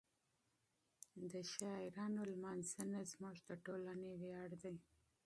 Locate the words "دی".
4.63-4.75